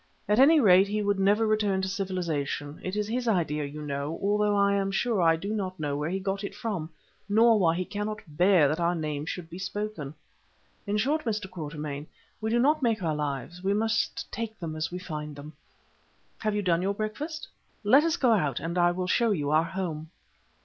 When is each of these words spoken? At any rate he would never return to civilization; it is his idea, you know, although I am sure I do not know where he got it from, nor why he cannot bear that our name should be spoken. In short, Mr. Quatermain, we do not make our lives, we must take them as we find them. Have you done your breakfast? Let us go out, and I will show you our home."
At 0.27 0.39
any 0.39 0.59
rate 0.59 0.87
he 0.87 1.03
would 1.03 1.19
never 1.19 1.45
return 1.45 1.79
to 1.83 1.87
civilization; 1.87 2.79
it 2.83 2.95
is 2.95 3.07
his 3.07 3.27
idea, 3.27 3.65
you 3.65 3.83
know, 3.83 4.19
although 4.23 4.55
I 4.55 4.73
am 4.73 4.89
sure 4.89 5.21
I 5.21 5.35
do 5.35 5.53
not 5.53 5.79
know 5.79 5.95
where 5.95 6.09
he 6.09 6.19
got 6.19 6.43
it 6.43 6.55
from, 6.55 6.89
nor 7.29 7.59
why 7.59 7.75
he 7.75 7.85
cannot 7.85 8.17
bear 8.27 8.67
that 8.67 8.79
our 8.79 8.95
name 8.95 9.27
should 9.27 9.47
be 9.47 9.59
spoken. 9.59 10.15
In 10.87 10.97
short, 10.97 11.23
Mr. 11.23 11.47
Quatermain, 11.47 12.07
we 12.41 12.49
do 12.49 12.57
not 12.57 12.81
make 12.81 13.03
our 13.03 13.13
lives, 13.15 13.63
we 13.63 13.75
must 13.75 14.25
take 14.31 14.57
them 14.57 14.75
as 14.75 14.89
we 14.91 14.97
find 14.97 15.35
them. 15.35 15.53
Have 16.39 16.55
you 16.55 16.63
done 16.63 16.81
your 16.81 16.95
breakfast? 16.95 17.47
Let 17.83 18.03
us 18.03 18.17
go 18.17 18.31
out, 18.31 18.59
and 18.59 18.79
I 18.79 18.89
will 18.89 19.05
show 19.05 19.29
you 19.29 19.51
our 19.51 19.61
home." 19.65 20.09